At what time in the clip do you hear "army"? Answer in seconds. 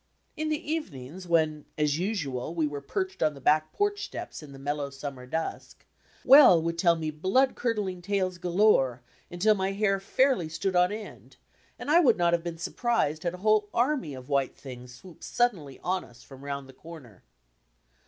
13.75-14.15